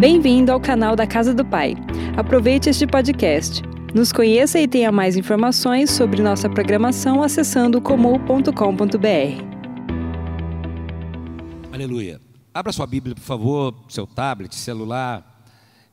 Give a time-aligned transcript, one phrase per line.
[0.00, 1.74] Bem-vindo ao canal da Casa do Pai.
[2.16, 3.60] Aproveite este podcast.
[3.94, 8.48] Nos conheça e tenha mais informações sobre nossa programação acessando comum.com.br.
[11.70, 12.18] Aleluia.
[12.54, 15.44] Abra sua Bíblia, por favor, seu tablet, celular,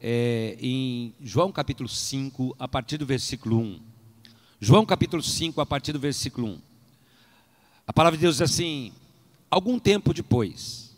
[0.01, 3.79] é, em João capítulo 5, a partir do versículo 1.
[4.61, 6.59] João capítulo 5, a partir do versículo 1.
[7.85, 8.93] A palavra de Deus diz assim:
[9.51, 10.95] algum tempo depois,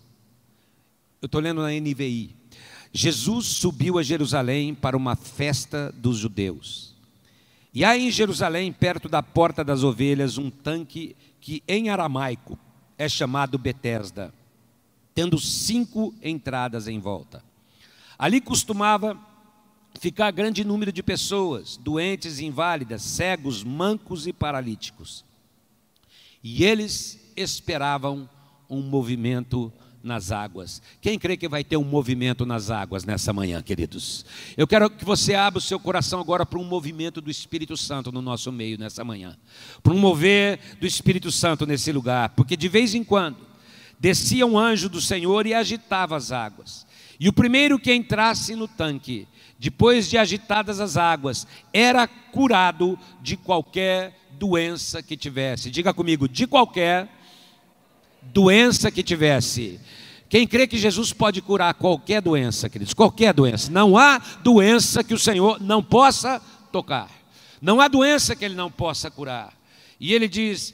[1.20, 2.38] eu estou lendo na NVI,
[2.92, 6.96] Jesus subiu a Jerusalém para uma festa dos judeus.
[7.74, 12.58] E há em Jerusalém, perto da porta das ovelhas, um tanque que em aramaico
[12.98, 14.34] é chamado Betesda,
[15.14, 17.44] tendo cinco entradas em volta.
[18.18, 19.18] Ali costumava
[20.00, 25.24] ficar grande número de pessoas, doentes, inválidas, cegos, mancos e paralíticos.
[26.44, 28.30] E eles esperavam
[28.70, 29.72] um movimento
[30.04, 30.82] nas águas.
[31.02, 34.26] Quem crê que vai ter um movimento nas águas nessa manhã, queridos?
[34.56, 38.12] Eu quero que você abra o seu coração agora para um movimento do Espírito Santo
[38.12, 39.38] no nosso meio nessa manhã.
[39.84, 43.38] Para um mover do Espírito Santo nesse lugar, porque de vez em quando
[44.00, 46.88] descia um anjo do Senhor e agitava as águas.
[47.20, 53.36] E o primeiro que entrasse no tanque, depois de agitadas as águas, era curado de
[53.36, 55.70] qualquer doença que tivesse.
[55.70, 57.19] Diga comigo, de qualquer
[58.22, 59.80] doença que tivesse.
[60.28, 63.72] Quem crê que Jesus pode curar qualquer doença, queridos, qualquer doença.
[63.72, 66.40] Não há doença que o Senhor não possa
[66.72, 67.10] tocar.
[67.62, 69.58] Não há doença que ele não possa curar.
[70.00, 70.74] E ele diz: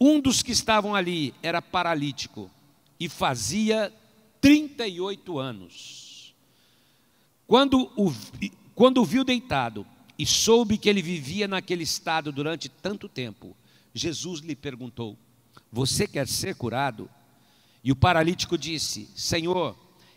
[0.00, 2.50] um dos que estavam ali era paralítico
[2.98, 3.92] e fazia
[4.40, 6.34] 38 anos.
[7.46, 8.12] Quando o,
[8.74, 9.86] quando o viu deitado,
[10.18, 13.56] e soube que ele vivia naquele estado durante tanto tempo,
[13.94, 15.16] Jesus lhe perguntou:
[15.72, 17.08] Você quer ser curado?
[17.82, 19.76] E o paralítico disse: Senhor,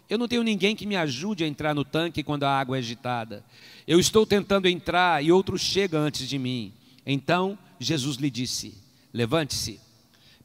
[0.09, 2.79] eu não tenho ninguém que me ajude a entrar no tanque quando a água é
[2.79, 3.45] agitada.
[3.87, 6.73] Eu estou tentando entrar e outro chega antes de mim.
[7.05, 8.73] Então Jesus lhe disse:
[9.13, 9.79] Levante-se,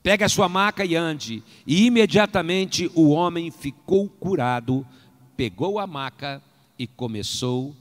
[0.02, 1.42] pegue a sua maca e ande.
[1.66, 4.86] E imediatamente o homem ficou curado,
[5.36, 6.42] pegou a maca
[6.78, 7.74] e começou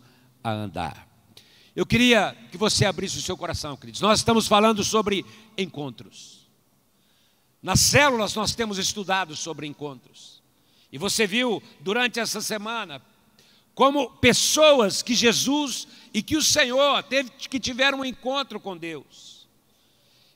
[0.43, 1.07] a andar.
[1.75, 4.01] Eu queria que você abrisse o seu coração, queridos.
[4.01, 5.25] Nós estamos falando sobre
[5.57, 6.44] encontros.
[7.65, 10.39] Nas células nós temos estudado sobre encontros.
[10.91, 13.01] E você viu durante essa semana
[13.73, 19.47] como pessoas que Jesus e que o Senhor teve que tiveram um encontro com Deus.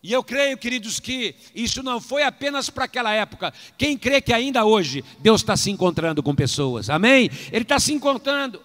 [0.01, 3.53] E eu creio, queridos, que isso não foi apenas para aquela época.
[3.77, 7.29] Quem crê que ainda hoje Deus está se encontrando com pessoas, amém?
[7.51, 8.59] Ele está se encontrando.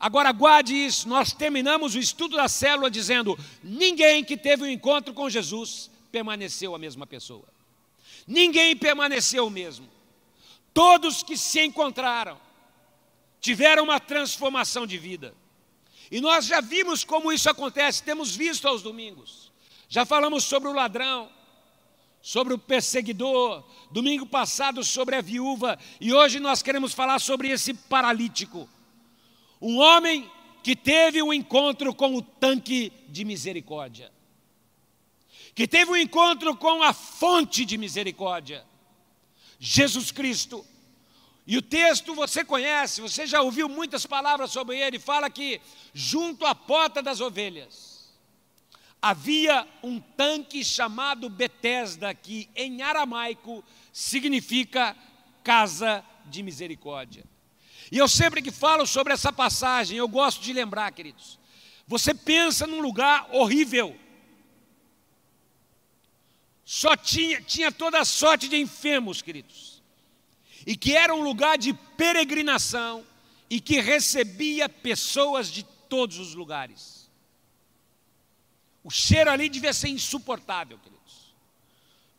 [0.00, 5.14] Agora guarde isso, nós terminamos o estudo da célula dizendo: ninguém que teve um encontro
[5.14, 7.53] com Jesus permaneceu a mesma pessoa.
[8.26, 9.88] Ninguém permaneceu o mesmo.
[10.72, 12.40] Todos que se encontraram
[13.40, 15.34] tiveram uma transformação de vida.
[16.10, 19.52] E nós já vimos como isso acontece, temos visto aos domingos.
[19.88, 21.30] Já falamos sobre o ladrão,
[22.22, 27.74] sobre o perseguidor, domingo passado sobre a viúva, e hoje nós queremos falar sobre esse
[27.74, 28.68] paralítico.
[29.60, 30.30] Um homem
[30.62, 34.10] que teve um encontro com o tanque de misericórdia,
[35.54, 38.64] que teve um encontro com a fonte de misericórdia,
[39.58, 40.66] Jesus Cristo.
[41.46, 45.60] E o texto você conhece, você já ouviu muitas palavras sobre ele, fala que
[45.92, 47.94] junto à porta das ovelhas
[49.00, 54.96] havia um tanque chamado Betesda, que em aramaico significa
[55.42, 57.22] casa de misericórdia.
[57.92, 61.38] E eu sempre que falo sobre essa passagem, eu gosto de lembrar, queridos.
[61.86, 63.94] Você pensa num lugar horrível.
[66.64, 69.82] Só tinha, tinha toda a sorte de enfermos, queridos.
[70.66, 73.04] E que era um lugar de peregrinação
[73.50, 77.10] e que recebia pessoas de todos os lugares.
[78.82, 81.34] O cheiro ali devia ser insuportável, queridos.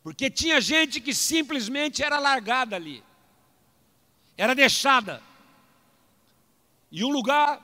[0.02, 3.02] Porque tinha gente que simplesmente era largada ali.
[4.36, 5.20] Era deixada.
[6.92, 7.60] E um lugar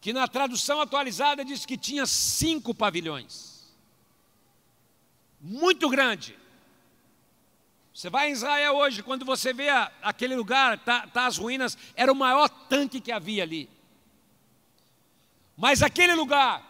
[0.00, 3.47] que na tradução atualizada diz que tinha cinco pavilhões.
[5.40, 6.36] Muito grande.
[7.92, 9.68] Você vai em Israel hoje, quando você vê
[10.02, 13.68] aquele lugar, tá, tá as ruínas, era o maior tanque que havia ali.
[15.56, 16.64] Mas aquele lugar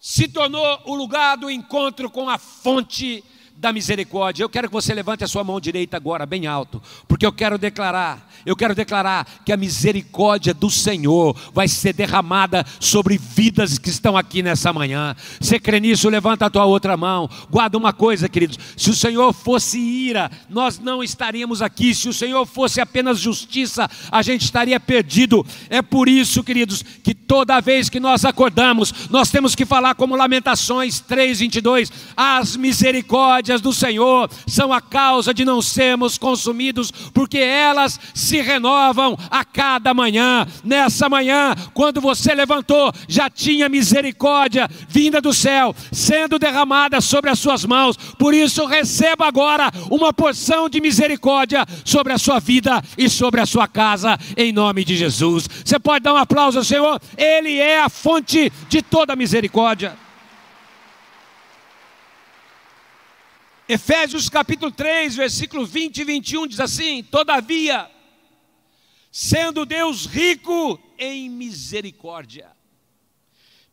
[0.00, 3.22] se tornou o lugar do encontro com a fonte,
[3.56, 4.42] da misericórdia.
[4.42, 7.56] Eu quero que você levante a sua mão direita agora, bem alto, porque eu quero
[7.56, 13.88] declarar, eu quero declarar que a misericórdia do Senhor vai ser derramada sobre vidas que
[13.88, 15.14] estão aqui nessa manhã.
[15.40, 16.08] Você crê nisso?
[16.08, 17.30] Levanta a tua outra mão.
[17.50, 21.94] Guarda uma coisa, queridos: se o Senhor fosse ira, nós não estaríamos aqui.
[21.94, 25.46] Se o Senhor fosse apenas justiça, a gente estaria perdido.
[25.70, 30.16] É por isso, queridos, que toda vez que nós acordamos, nós temos que falar como
[30.16, 38.00] Lamentações 3:22, as misericórdias do Senhor são a causa de não sermos consumidos, porque elas
[38.14, 40.46] se renovam a cada manhã.
[40.62, 47.38] Nessa manhã, quando você levantou, já tinha misericórdia vinda do céu, sendo derramada sobre as
[47.38, 47.96] suas mãos.
[48.18, 53.46] Por isso, receba agora uma porção de misericórdia sobre a sua vida e sobre a
[53.46, 55.48] sua casa, em nome de Jesus.
[55.64, 57.00] Você pode dar um aplauso ao Senhor?
[57.16, 60.04] Ele é a fonte de toda misericórdia.
[63.68, 67.90] Efésios capítulo 3, versículo 20 e 21 diz assim: Todavia,
[69.10, 72.54] sendo Deus rico em misericórdia,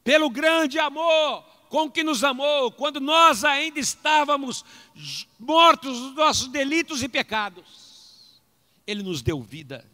[0.03, 4.63] pelo grande amor com que nos amou, quando nós ainda estávamos
[5.39, 8.41] mortos dos nossos delitos e pecados,
[8.85, 9.89] Ele nos deu vida.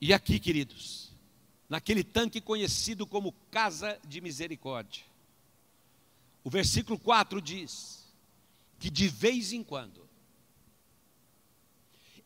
[0.00, 1.12] E aqui, queridos,
[1.68, 5.02] naquele tanque conhecido como casa de misericórdia,
[6.48, 8.10] o versículo 4 diz
[8.78, 10.08] que de vez em quando,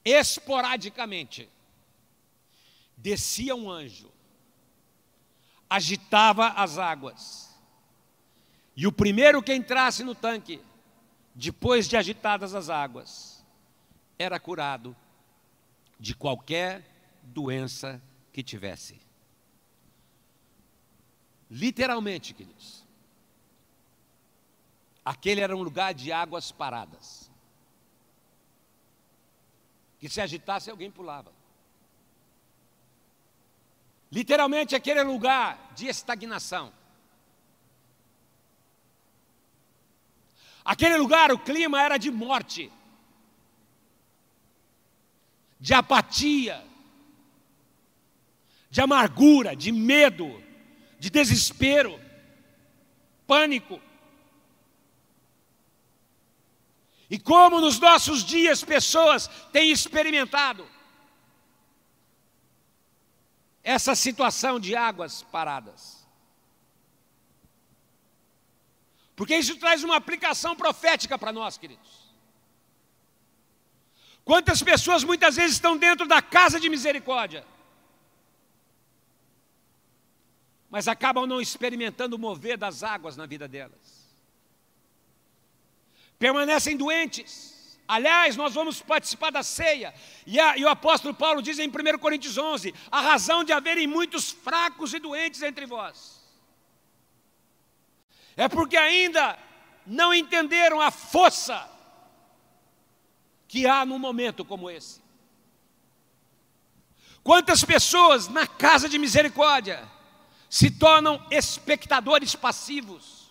[0.05, 1.51] esporadicamente,
[2.97, 4.13] descia um anjo,
[5.69, 7.53] agitava as águas,
[8.77, 10.63] e o primeiro que entrasse no tanque,
[11.35, 13.45] depois de agitadas as águas,
[14.17, 14.95] era curado
[15.99, 16.89] de qualquer
[17.25, 18.01] doença
[18.33, 19.01] que tivesse.
[21.51, 22.82] Literalmente, queridos.
[25.05, 27.31] Aquele era um lugar de águas paradas.
[29.99, 31.33] Que se agitasse, alguém pulava.
[34.11, 36.73] Literalmente, aquele lugar de estagnação.
[40.65, 42.71] Aquele lugar, o clima era de morte,
[45.59, 46.65] de apatia,
[48.71, 50.43] de amargura, de medo,
[50.99, 52.01] de desespero,
[53.27, 53.81] pânico.
[57.13, 60.67] E como nos nossos dias pessoas têm experimentado
[63.63, 66.09] essa situação de águas paradas.
[69.15, 72.11] Porque isso traz uma aplicação profética para nós, queridos.
[74.25, 77.45] Quantas pessoas muitas vezes estão dentro da casa de misericórdia,
[80.71, 84.02] mas acabam não experimentando o mover das águas na vida delas
[86.23, 87.77] permanecem doentes.
[87.89, 89.93] Aliás, nós vamos participar da ceia,
[90.25, 93.89] e, a, e, o apóstolo Paulo diz em 1 Coríntios 11: a razão de haverem
[93.89, 96.25] muitos fracos e doentes entre vós,
[98.37, 99.37] é porque ainda
[99.85, 101.69] não entenderam a força
[103.49, 105.03] que há num momento como esse.
[107.25, 109.91] Quantas pessoas na casa de misericórdia
[110.49, 113.22] se tornam espectadores passivos,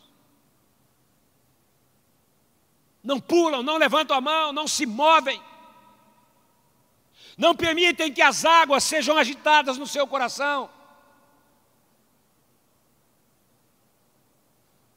[3.04, 5.42] não pulam, não levantam a mão, não se movem,
[7.38, 10.70] não permitem que as águas sejam agitadas no seu coração.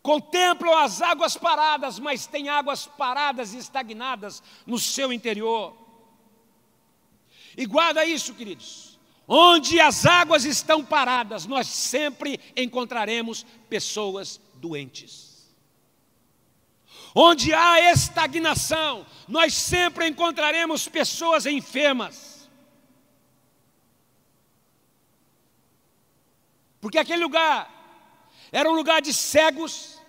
[0.02, 5.74] Contemplam as águas paradas, mas tem águas paradas e estagnadas no seu interior.
[7.56, 8.98] E guarda isso, queridos.
[9.26, 15.33] Onde as águas estão paradas, nós sempre encontraremos pessoas doentes.
[17.14, 22.50] Onde há estagnação, nós sempre encontraremos pessoas enfermas.
[26.80, 27.70] Porque aquele lugar
[28.52, 30.02] era um lugar de cegos.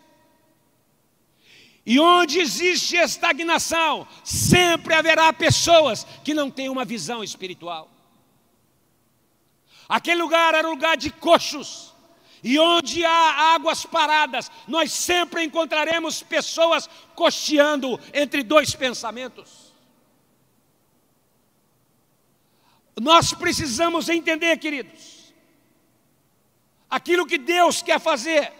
[1.85, 7.89] E onde existe estagnação, sempre haverá pessoas que não têm uma visão espiritual.
[9.87, 11.94] Aquele lugar era um lugar de coxos.
[12.45, 19.73] E onde há águas paradas, nós sempre encontraremos pessoas cocheando entre dois pensamentos.
[23.01, 25.33] Nós precisamos entender, queridos,
[26.87, 28.53] aquilo que Deus quer fazer,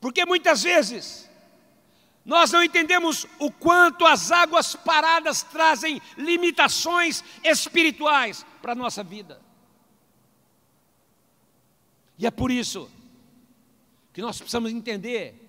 [0.00, 1.28] porque muitas vezes
[2.24, 9.44] nós não entendemos o quanto as águas paradas trazem limitações espirituais para a nossa vida.
[12.18, 12.90] E é por isso
[14.12, 15.46] que nós precisamos entender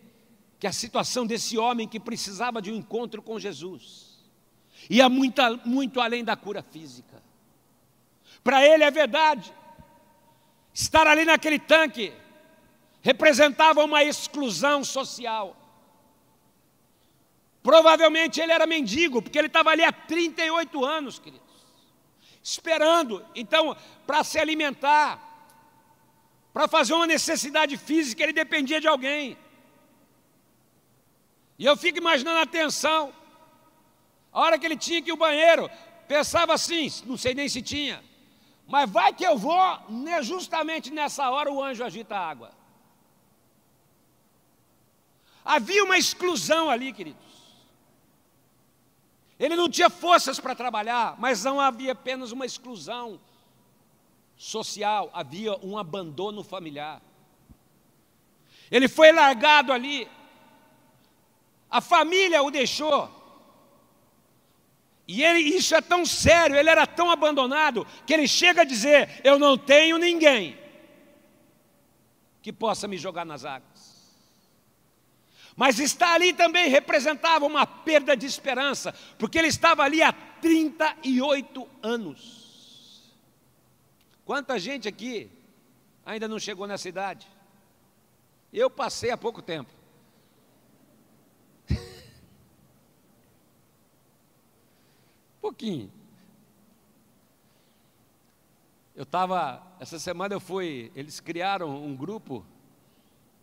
[0.60, 4.18] que a situação desse homem que precisava de um encontro com Jesus
[4.90, 7.22] ia muito, muito além da cura física.
[8.44, 9.54] Para ele é verdade,
[10.74, 12.14] estar ali naquele tanque
[13.02, 15.56] representava uma exclusão social.
[17.64, 21.46] Provavelmente ele era mendigo, porque ele estava ali há 38 anos, queridos,
[22.42, 25.27] esperando, então, para se alimentar,
[26.58, 29.38] para fazer uma necessidade física, ele dependia de alguém.
[31.60, 33.14] E eu fico imaginando a tensão.
[34.34, 35.70] A hora que ele tinha que ir ao banheiro,
[36.08, 38.04] pensava assim, não sei nem se tinha,
[38.68, 42.52] mas vai que eu vou, né, justamente nessa hora o anjo agita a água.
[45.46, 47.34] Havia uma exclusão ali, queridos.
[49.40, 53.20] Ele não tinha forças para trabalhar, mas não havia apenas uma exclusão
[54.38, 57.02] social, havia um abandono familiar.
[58.70, 60.08] Ele foi largado ali,
[61.70, 63.16] a família o deixou.
[65.08, 69.22] E ele, isso é tão sério, ele era tão abandonado, que ele chega a dizer:
[69.24, 70.58] Eu não tenho ninguém
[72.42, 73.88] que possa me jogar nas águas.
[75.56, 81.68] Mas estar ali também representava uma perda de esperança, porque ele estava ali há 38
[81.82, 82.37] anos.
[84.28, 85.32] Quanta gente aqui
[86.06, 87.26] ainda não chegou nessa idade?
[88.52, 89.72] Eu passei há pouco tempo.
[95.40, 95.90] pouquinho.
[98.94, 102.46] Eu estava, essa semana eu fui, eles criaram um grupo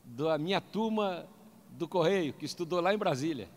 [0.05, 1.26] da minha turma
[1.71, 3.49] do Correio, que estudou lá em Brasília.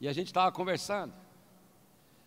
[0.00, 1.12] E a gente estava conversando.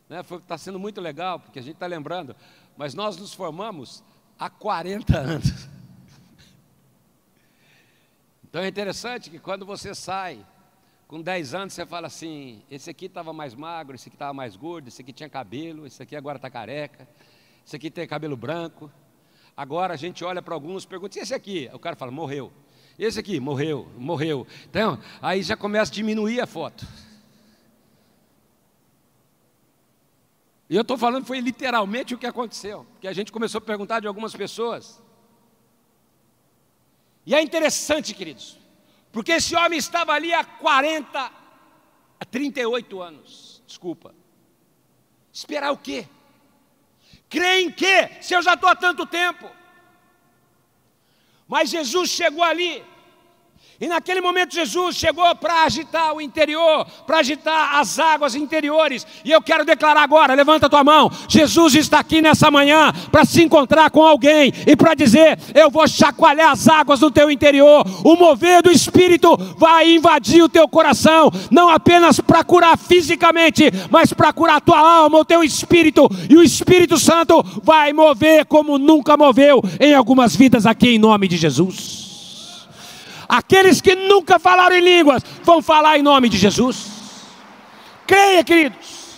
[0.10, 0.58] Está né?
[0.58, 2.36] sendo muito legal, porque a gente está lembrando,
[2.82, 4.04] mas nós nos formamos
[4.40, 5.70] há 40 anos.
[8.44, 10.44] Então é interessante que quando você sai
[11.08, 14.56] com 10 anos você fala assim: esse aqui estava mais magro, esse aqui estava mais
[14.56, 17.08] gordo, esse aqui tinha cabelo, esse aqui agora está careca,
[17.64, 18.92] esse aqui tem cabelo branco.
[19.56, 21.70] Agora a gente olha para alguns e pergunta: e esse aqui?
[21.74, 22.52] O cara fala: morreu.
[22.98, 24.48] Esse aqui, morreu, morreu.
[24.68, 26.84] Então, aí já começa a diminuir a foto.
[30.72, 32.88] E eu estou falando, foi literalmente o que aconteceu.
[32.94, 35.04] Porque a gente começou a perguntar de algumas pessoas.
[37.26, 38.58] E é interessante, queridos,
[39.12, 41.32] porque esse homem estava ali há 40,
[42.22, 43.62] há 38 anos.
[43.68, 44.16] Desculpa.
[45.34, 46.08] Esperar o quê?
[47.28, 48.10] Crer em quê?
[48.22, 49.52] Se eu já estou há tanto tempo.
[51.50, 52.82] Mas Jesus chegou ali
[53.82, 59.08] e naquele momento Jesus chegou para agitar o interior, para agitar as águas interiores.
[59.26, 61.12] E eu quero declarar agora, levanta tua mão.
[61.28, 65.88] Jesus está aqui nessa manhã para se encontrar com alguém e para dizer: "Eu vou
[65.88, 67.84] chacoalhar as águas do teu interior.
[68.06, 74.14] O mover do espírito vai invadir o teu coração, não apenas para curar fisicamente, mas
[74.14, 78.78] para curar a tua alma, o teu espírito, e o Espírito Santo vai mover como
[78.78, 82.11] nunca moveu em algumas vidas aqui em nome de Jesus.
[83.32, 86.88] Aqueles que nunca falaram em línguas vão falar em nome de Jesus.
[88.06, 89.16] Creia, queridos.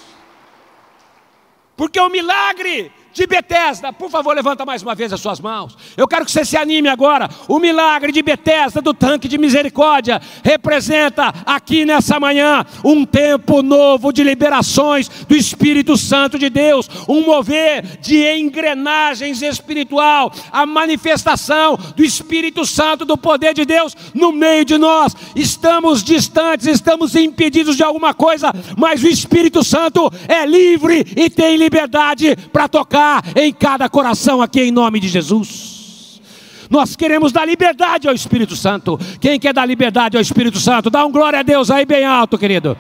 [1.76, 3.94] Porque o milagre de Betesda.
[3.94, 5.78] Por favor, levanta mais uma vez as suas mãos.
[5.96, 7.30] Eu quero que você se anime agora.
[7.48, 14.12] O milagre de Betesda do tanque de misericórdia representa aqui nessa manhã um tempo novo
[14.12, 22.04] de liberações do Espírito Santo de Deus, um mover de engrenagens espiritual, a manifestação do
[22.04, 25.16] Espírito Santo do poder de Deus no meio de nós.
[25.36, 31.58] Estamos distantes, estamos impedidos de alguma coisa, mas o Espírito Santo é livre e tem
[31.58, 33.03] liberdade para tocar
[33.36, 36.22] em cada coração aqui em nome de Jesus.
[36.70, 39.00] Nós queremos dar liberdade ao Espírito Santo.
[39.20, 40.90] Quem quer dar liberdade ao Espírito Santo?
[40.90, 42.78] Dá um glória a Deus aí bem alto, querido.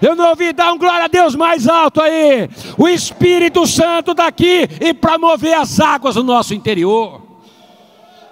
[0.00, 2.48] Eu não ouvi dar um glória a Deus mais alto aí.
[2.76, 7.25] O Espírito Santo daqui e para mover as águas no nosso interior.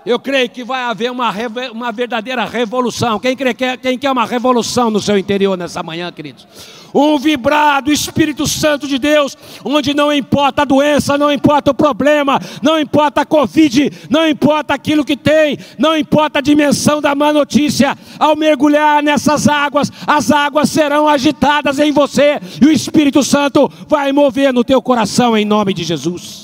[0.04, 1.32] Eu creio que vai haver uma,
[1.72, 3.18] uma verdadeira revolução.
[3.18, 6.46] Quem, crê, quem quer uma revolução no seu interior nessa manhã, queridos?
[6.94, 11.74] um vibrar do Espírito Santo de Deus, onde não importa a doença, não importa o
[11.74, 17.14] problema, não importa a Covid, não importa aquilo que tem, não importa a dimensão da
[17.14, 23.24] má notícia, ao mergulhar nessas águas, as águas serão agitadas em você e o Espírito
[23.24, 26.43] Santo vai mover no teu coração em nome de Jesus.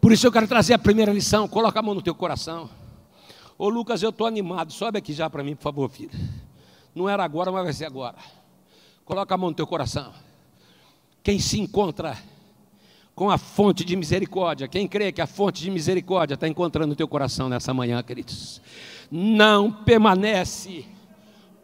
[0.00, 2.70] Por isso eu quero trazer a primeira lição, coloca a mão no teu coração.
[3.58, 6.18] Ô Lucas, eu estou animado, sobe aqui já para mim, por favor, filho.
[6.94, 8.16] Não era agora, mas vai ser agora.
[9.04, 10.12] Coloca a mão no teu coração.
[11.22, 12.16] Quem se encontra
[13.14, 16.96] com a fonte de misericórdia, quem crê que a fonte de misericórdia está encontrando o
[16.96, 18.62] teu coração nessa manhã, queridos,
[19.10, 20.86] não permanece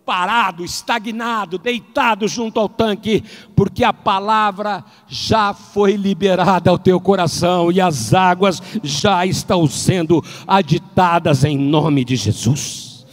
[0.06, 3.24] parado, estagnado, deitado junto ao tanque,
[3.56, 10.22] porque a palavra já foi liberada ao teu coração e as águas já estão sendo
[10.46, 13.04] aditadas em nome de Jesus.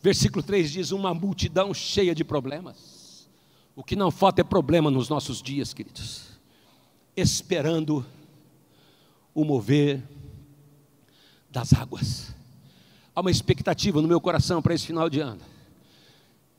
[0.00, 3.28] Versículo 3 diz: Uma multidão cheia de problemas.
[3.74, 6.38] O que não falta é problema nos nossos dias, queridos,
[7.16, 8.04] esperando
[9.34, 10.02] o mover
[11.50, 12.34] das águas.
[13.14, 15.40] Há uma expectativa no meu coração para esse final de ano.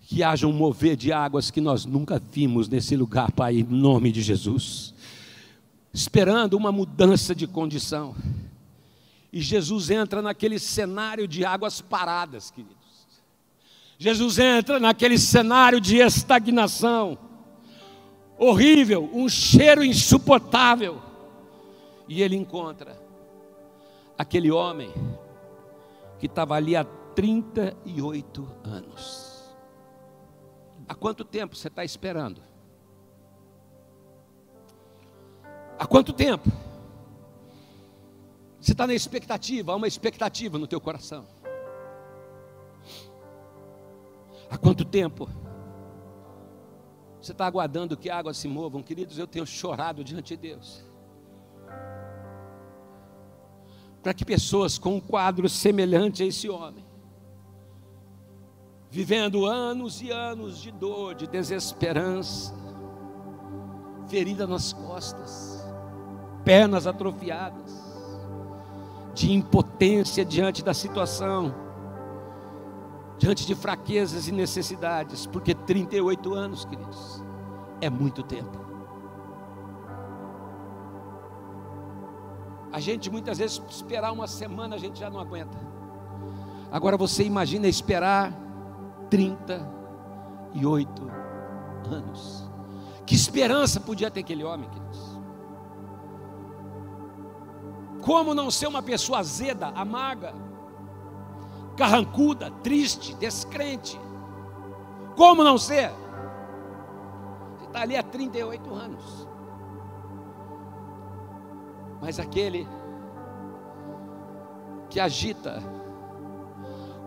[0.02, 4.12] Que haja um mover de águas que nós nunca vimos nesse lugar, Pai, em nome
[4.12, 4.94] de Jesus.
[5.92, 8.16] Esperando uma mudança de condição.
[9.32, 12.78] E Jesus entra naquele cenário de águas paradas, queridos.
[13.98, 17.18] Jesus entra naquele cenário de estagnação.
[18.38, 21.02] Horrível, um cheiro insuportável.
[22.08, 23.02] E ele encontra
[24.18, 24.92] aquele homem
[26.24, 29.54] que estava ali há 38 anos.
[30.88, 32.42] Há quanto tempo você está esperando?
[35.78, 36.50] Há quanto tempo?
[38.58, 41.26] Você está na expectativa, há uma expectativa no teu coração.
[44.50, 45.28] Há quanto tempo?
[47.22, 49.20] Você está aguardando que águas se movam, queridos?
[49.20, 50.86] Eu tenho chorado diante de Deus.
[54.04, 56.86] Para que pessoas com um quadro semelhante a esse homem,
[58.92, 62.54] vivendo anos e anos de dor, de desesperança,
[64.10, 65.66] ferida nas costas,
[66.44, 67.82] pernas atrofiadas,
[69.14, 71.56] de impotência diante da situação,
[73.18, 77.24] diante de fraquezas e necessidades, porque 38 anos, queridos,
[77.80, 78.63] é muito tempo.
[82.74, 85.56] A gente muitas vezes esperar uma semana a gente já não aguenta.
[86.72, 88.34] Agora você imagina esperar
[89.12, 91.04] 38
[91.92, 92.50] anos.
[93.06, 95.20] Que esperança podia ter aquele homem, queridos?
[98.02, 100.34] Como não ser uma pessoa azeda, amarga,
[101.78, 104.02] carrancuda, triste, descrente?
[105.16, 105.92] Como não ser?
[107.60, 109.28] Você está ali há 38 anos.
[112.04, 112.68] Mas aquele
[114.90, 115.64] que agita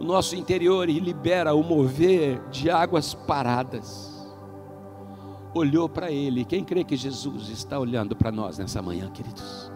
[0.01, 4.27] o nosso interior e libera o mover de águas paradas,
[5.53, 6.47] olhou para ele.
[6.47, 9.71] Quem crê que Jesus está olhando para nós nessa manhã, queridos?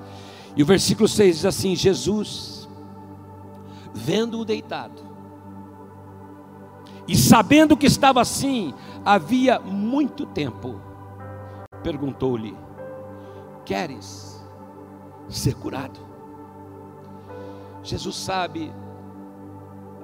[0.57, 2.67] E o versículo 6 diz assim: Jesus,
[3.93, 5.03] vendo-o deitado,
[7.07, 8.73] e sabendo que estava assim
[9.05, 10.81] havia muito tempo,
[11.83, 12.57] perguntou-lhe:
[13.67, 14.30] Queres
[15.37, 16.01] ser curado.
[17.83, 18.73] Jesus sabe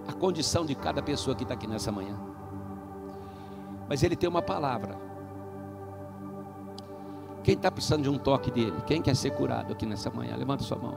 [0.08, 2.16] a condição de cada pessoa que está aqui nessa manhã,
[3.88, 4.98] mas Ele tem uma palavra.
[7.42, 8.82] Quem está precisando de um toque dele?
[8.86, 10.34] Quem quer ser curado aqui nessa manhã?
[10.36, 10.96] Levanta sua mão.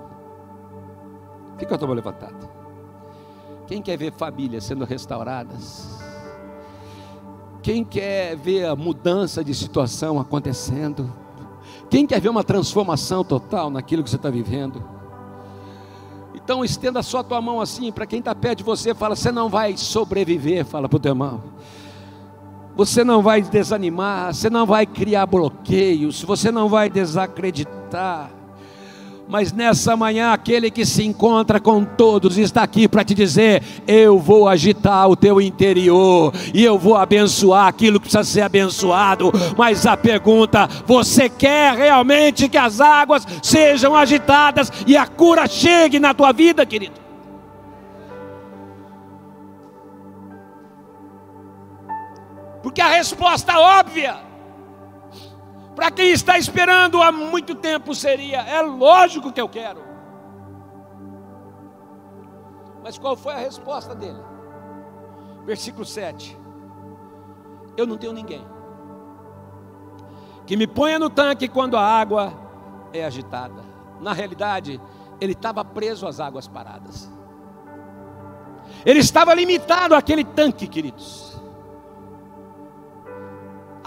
[1.57, 2.49] Fica a tua mão levantada.
[3.67, 5.99] Quem quer ver famílias sendo restauradas?
[7.61, 11.13] Quem quer ver a mudança de situação acontecendo?
[11.89, 14.83] Quem quer ver uma transformação total naquilo que você está vivendo?
[16.33, 19.31] Então estenda só a tua mão assim, para quem está perto de você, fala, você
[19.31, 21.43] não vai sobreviver, fala para o teu irmão.
[22.75, 28.31] Você não vai desanimar, você não vai criar bloqueios, você não vai desacreditar
[29.29, 34.17] mas nessa manhã aquele que se encontra com todos está aqui para te dizer: eu
[34.17, 39.31] vou agitar o teu interior e eu vou abençoar aquilo que precisa ser abençoado.
[39.55, 45.99] Mas a pergunta: você quer realmente que as águas sejam agitadas e a cura chegue
[45.99, 46.99] na tua vida, querido?
[52.63, 54.28] Porque a resposta óbvia
[55.79, 59.81] para quem está esperando há muito tempo seria: é lógico que eu quero.
[62.83, 64.19] Mas qual foi a resposta dele?
[65.45, 66.37] Versículo 7.
[67.77, 68.45] Eu não tenho ninguém
[70.45, 72.33] que me ponha no tanque quando a água
[72.91, 73.63] é agitada.
[74.01, 74.81] Na realidade,
[75.21, 77.09] ele estava preso às águas paradas.
[78.85, 81.28] Ele estava limitado àquele tanque, queridos.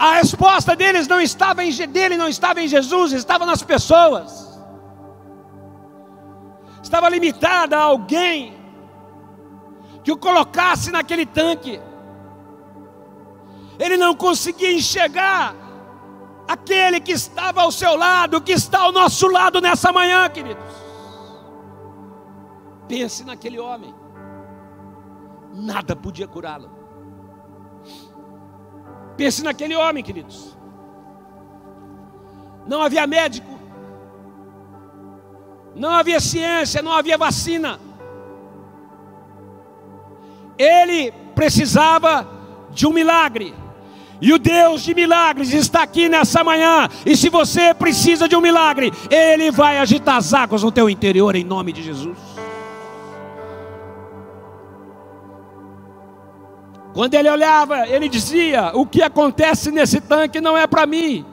[0.03, 4.59] A resposta deles não estava em dele, não estava em Jesus, estava nas pessoas.
[6.81, 8.53] Estava limitada a alguém
[10.03, 11.79] que o colocasse naquele tanque.
[13.79, 15.55] Ele não conseguia enxergar
[16.49, 20.65] aquele que estava ao seu lado, que está ao nosso lado nessa manhã, queridos.
[22.89, 23.95] Pense naquele homem.
[25.53, 26.82] Nada podia curá-lo.
[29.15, 30.57] Pense naquele homem, queridos.
[32.67, 33.59] Não havia médico,
[35.75, 37.79] não havia ciência, não havia vacina.
[40.57, 42.27] Ele precisava
[42.71, 43.53] de um milagre.
[44.21, 46.87] E o Deus de milagres está aqui nessa manhã.
[47.05, 51.35] E se você precisa de um milagre, Ele vai agitar as águas no teu interior
[51.35, 52.32] em nome de Jesus.
[56.93, 61.25] Quando ele olhava, ele dizia: O que acontece nesse tanque não é para mim,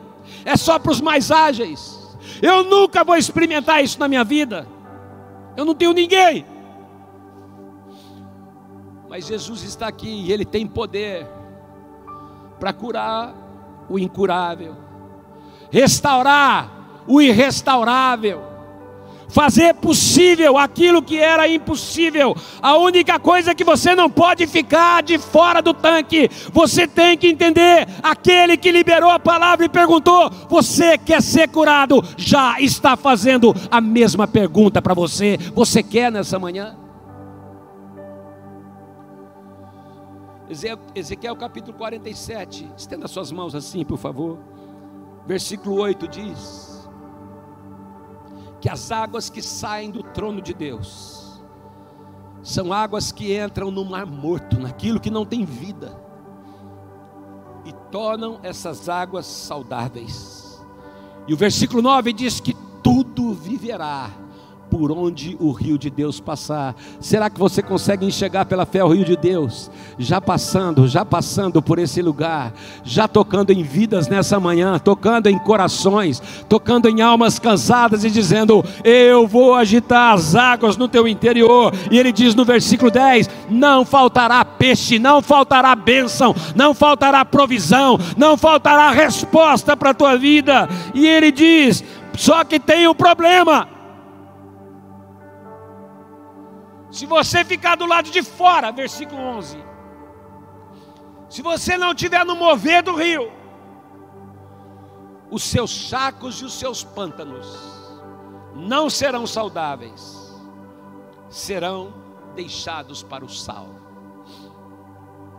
[0.45, 1.99] é só para os mais ágeis.
[2.41, 4.67] Eu nunca vou experimentar isso na minha vida.
[5.57, 6.47] Eu não tenho ninguém.
[9.09, 11.27] Mas Jesus está aqui e Ele tem poder
[12.59, 13.35] para curar
[13.89, 14.77] o incurável,
[15.71, 18.43] restaurar o irrestaurável,
[19.31, 22.37] fazer possível aquilo que era impossível.
[22.61, 27.29] A única coisa que você não pode ficar de fora do tanque, você tem que
[27.29, 33.55] entender: aquele que liberou a palavra e perguntou, você quer ser curado, já está fazendo
[33.71, 35.39] a mesma pergunta para você.
[35.55, 36.77] Você quer nessa manhã?
[40.95, 44.39] Ezequiel capítulo 47, estenda suas mãos assim, por favor.
[45.25, 46.70] Versículo 8 diz:
[48.61, 51.43] Que as águas que saem do trono de Deus
[52.43, 56.01] são águas que entram no mar morto, naquilo que não tem vida,
[57.65, 60.61] e tornam essas águas saudáveis.
[61.29, 64.11] E o versículo 9 diz que tudo viverá
[64.71, 66.77] por onde o rio de Deus passar.
[67.01, 69.71] Será que você consegue enxergar pela fé o rio de Deus?
[69.99, 72.53] Já passando, já passando por esse lugar,
[72.85, 78.65] já tocando em vidas nessa manhã, tocando em corações, tocando em almas cansadas e dizendo:
[78.85, 81.75] Eu vou agitar as águas no teu interior.
[81.91, 87.99] E ele diz no versículo 10: Não faltará peixe, não faltará bênção, não faltará provisão,
[88.17, 90.69] não faltará resposta para a tua vida.
[90.95, 91.83] E ele diz:
[92.17, 93.80] Só que tem um problema
[96.91, 99.63] Se você ficar do lado de fora, versículo 11.
[101.29, 103.31] Se você não estiver no mover do rio,
[105.31, 107.47] os seus sacos e os seus pântanos
[108.55, 110.37] não serão saudáveis,
[111.29, 111.95] serão
[112.35, 113.69] deixados para o sal.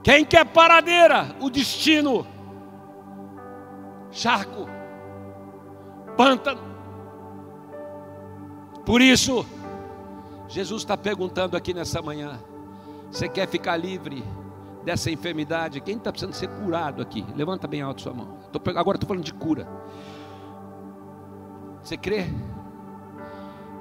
[0.01, 2.25] Quem quer paradeira, o destino,
[4.09, 4.67] charco,
[6.15, 6.61] pântano.
[8.85, 9.45] Por isso,
[10.51, 12.37] Jesus está perguntando aqui nessa manhã:
[13.09, 14.23] você quer ficar livre
[14.83, 15.79] dessa enfermidade?
[15.79, 17.25] Quem está precisando ser curado aqui?
[17.35, 18.37] Levanta bem alto sua mão.
[18.51, 19.65] Tô, agora estou falando de cura.
[21.81, 22.27] Você crê?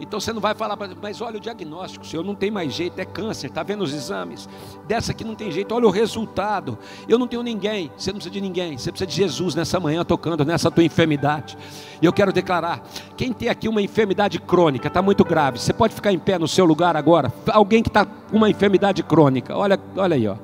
[0.00, 3.04] Então você não vai falar, mas olha o diagnóstico, senhor, não tem mais jeito, é
[3.04, 4.48] câncer, está vendo os exames?
[4.88, 6.78] Dessa aqui não tem jeito, olha o resultado.
[7.06, 10.02] Eu não tenho ninguém, você não precisa de ninguém, você precisa de Jesus nessa manhã
[10.02, 11.56] tocando nessa tua enfermidade.
[12.00, 12.82] E eu quero declarar:
[13.16, 16.48] quem tem aqui uma enfermidade crônica, está muito grave, você pode ficar em pé no
[16.48, 17.30] seu lugar agora.
[17.52, 20.36] Alguém que está com uma enfermidade crônica, olha, olha aí, ó.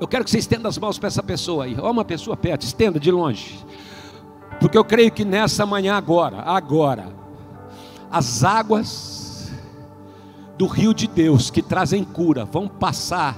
[0.00, 1.76] Eu quero que você estenda as mãos para essa pessoa aí.
[1.78, 3.64] Olha uma pessoa perto, estenda de longe.
[4.62, 7.08] Porque eu creio que nessa manhã agora, agora,
[8.08, 9.50] as águas
[10.56, 13.36] do rio de Deus que trazem cura vão passar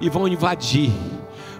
[0.00, 0.92] e vão invadir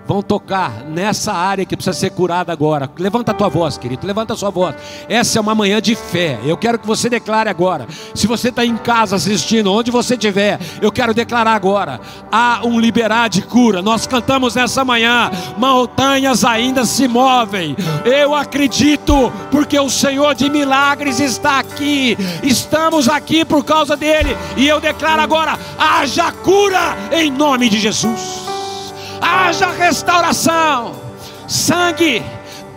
[0.06, 2.90] vão tocar nessa área que precisa ser curada agora.
[2.98, 4.74] Levanta a tua voz, querido, levanta a sua voz.
[5.08, 6.38] Essa é uma manhã de fé.
[6.44, 7.86] Eu quero que você declare agora.
[8.14, 12.00] Se você está em casa assistindo, onde você estiver, eu quero declarar agora.
[12.30, 13.82] Há um liberar de cura.
[13.82, 15.30] Nós cantamos nessa manhã.
[15.56, 17.76] Montanhas ainda se movem.
[18.04, 22.16] Eu acredito, porque o Senhor de milagres está aqui.
[22.42, 24.36] Estamos aqui por causa dele.
[24.56, 28.41] E eu declaro agora: haja cura em nome de Jesus
[29.22, 30.94] haja restauração,
[31.46, 32.22] sangue,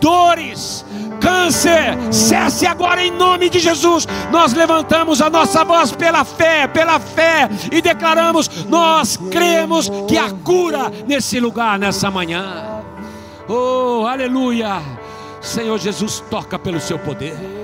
[0.00, 0.84] dores,
[1.20, 4.06] câncer, cesse agora em nome de Jesus.
[4.30, 10.30] Nós levantamos a nossa voz pela fé, pela fé, e declaramos: nós cremos que há
[10.30, 12.82] cura nesse lugar, nessa manhã.
[13.48, 14.80] Oh, aleluia!
[15.40, 17.55] Senhor Jesus, toca pelo seu poder.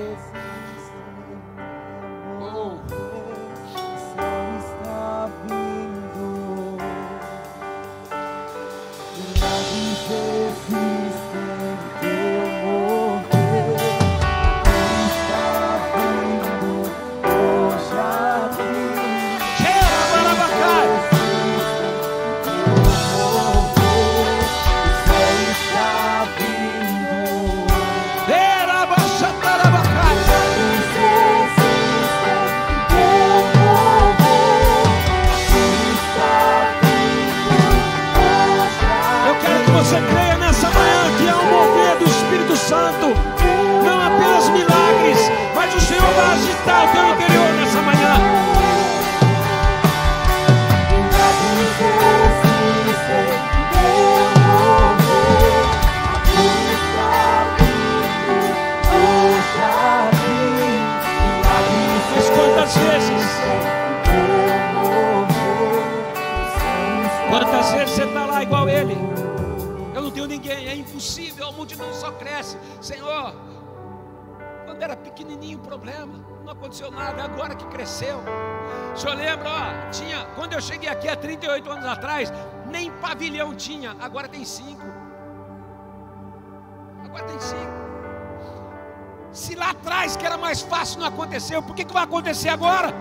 [90.73, 92.91] Fácil não aconteceu, por que, que vai acontecer agora?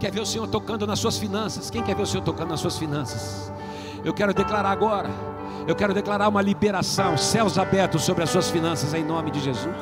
[0.00, 1.68] Quer ver o Senhor tocando nas suas finanças?
[1.68, 3.52] Quem quer ver o Senhor tocando nas suas finanças?
[4.02, 5.10] Eu quero declarar agora.
[5.66, 9.76] Eu quero declarar uma liberação, céus abertos sobre as suas finanças em nome de Jesus.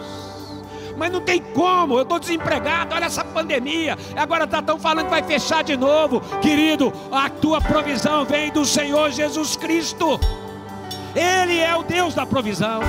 [0.96, 3.96] Mas não tem como, eu estou desempregado, olha essa pandemia.
[4.16, 6.20] Agora estão tá falando que vai fechar de novo.
[6.40, 10.18] Querido, a tua provisão vem do Senhor Jesus Cristo.
[11.14, 12.80] Ele é o Deus da provisão.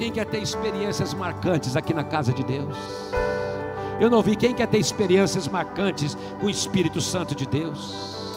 [0.00, 2.74] Quem quer ter experiências marcantes aqui na casa de Deus?
[4.00, 8.34] Eu não vi quem quer ter experiências marcantes com o Espírito Santo de Deus.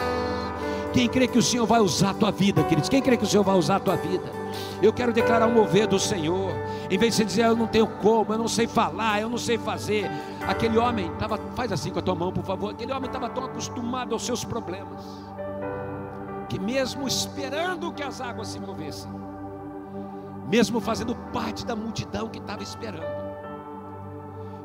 [0.91, 2.89] Quem crê que o Senhor vai usar a tua vida, queridos?
[2.89, 4.29] Quem crê que o Senhor vai usar a tua vida?
[4.81, 6.51] Eu quero declarar um mover do Senhor.
[6.91, 9.37] Em vez de você dizer, eu não tenho como, eu não sei falar, eu não
[9.37, 10.11] sei fazer.
[10.45, 12.71] Aquele homem estava, faz assim com a tua mão, por favor.
[12.71, 15.01] Aquele homem estava tão acostumado aos seus problemas,
[16.49, 19.09] que mesmo esperando que as águas se movessem,
[20.47, 23.23] mesmo fazendo parte da multidão que estava esperando,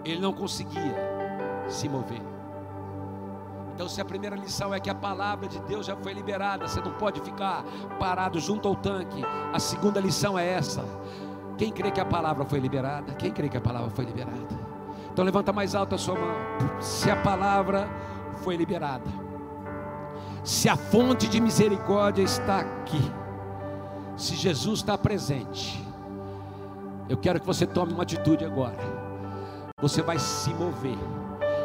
[0.05, 0.97] ele não conseguia
[1.69, 2.23] se mover.
[3.75, 6.81] Então, se a primeira lição é que a palavra de Deus já foi liberada, você
[6.81, 7.63] não pode ficar
[7.99, 9.23] parado junto ao tanque.
[9.53, 10.85] A segunda lição é essa:
[11.57, 13.15] quem crê que a palavra foi liberada?
[13.15, 14.59] Quem crê que a palavra foi liberada?
[15.13, 16.35] Então, levanta mais alto a sua mão.
[16.81, 17.89] Se a palavra
[18.43, 19.09] foi liberada,
[20.43, 23.13] se a fonte de misericórdia está aqui,
[24.19, 25.83] se Jesus está presente,
[27.09, 29.09] eu quero que você tome uma atitude agora
[29.81, 30.99] você vai se mover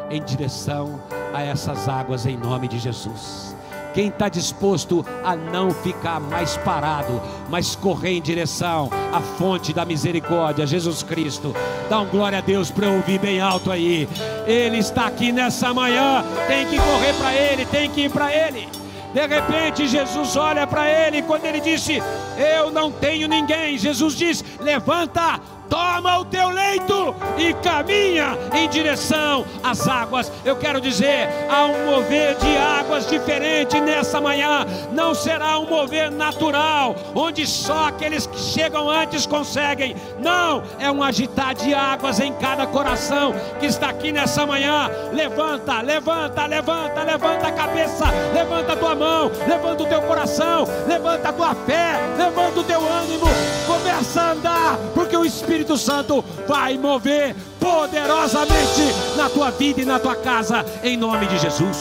[0.08, 1.00] em direção
[1.32, 3.56] a essas águas em nome de Jesus.
[3.92, 9.84] Quem está disposto a não ficar mais parado, mas correr em direção à fonte da
[9.84, 11.54] misericórdia, Jesus Cristo.
[11.88, 14.08] Dá um glória a Deus para eu ouvir bem alto aí.
[14.46, 16.24] Ele está aqui nessa manhã.
[16.46, 18.68] Tem que correr para Ele, tem que ir para Ele.
[19.14, 22.02] De repente, Jesus olha para ele quando ele disse:
[22.36, 23.78] Eu não tenho ninguém.
[23.78, 30.30] Jesus diz: Levanta, toma o teu leito e caminha em direção às águas.
[30.44, 34.66] Eu quero dizer, há um mover de águas diferente nessa manhã.
[34.92, 39.96] Não será um mover natural, onde só aqueles que chegam antes conseguem.
[40.18, 44.90] Não, é um agitar de águas em cada coração que está aqui nessa manhã.
[45.12, 51.28] Levanta, levanta, levanta, levanta a cabeça, levanta a tua mão, levanta o teu coração, levanta
[51.28, 53.26] a tua fé, levanta o teu ânimo.
[53.66, 58.82] Começa a andar, porque o Espírito Espírito Santo vai mover poderosamente
[59.16, 61.76] na tua vida e na tua casa, em nome de Jesus.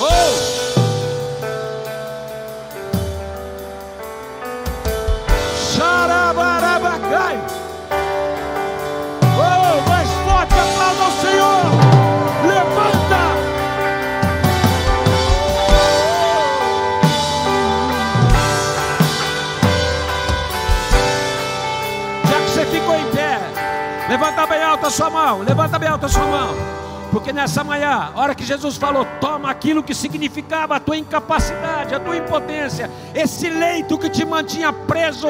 [0.00, 0.62] Oh!
[7.14, 7.61] Oh,
[24.82, 26.56] alta sua mão, levanta bem alta sua mão.
[27.12, 31.94] Porque nessa manhã, a hora que Jesus falou, toma aquilo que significava a tua incapacidade,
[31.94, 35.28] a tua impotência, esse leito que te mantinha preso,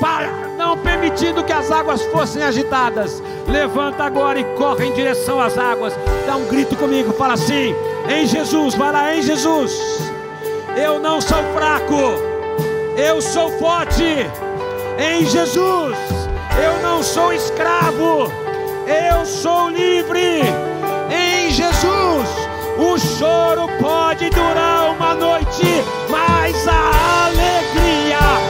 [0.00, 3.22] para não permitindo que as águas fossem agitadas.
[3.46, 5.92] Levanta agora e corre em direção às águas.
[6.26, 7.74] Dá um grito comigo, fala assim:
[8.08, 9.72] em Jesus, vai lá, em Jesus.
[10.76, 12.14] Eu não sou fraco,
[12.96, 14.26] eu sou forte.
[14.98, 16.24] Em Jesus
[16.56, 18.30] eu não sou escravo,
[18.86, 20.42] eu sou livre.
[21.10, 22.28] Em Jesus,
[22.78, 25.66] o choro pode durar uma noite,
[26.10, 28.43] mas a alegria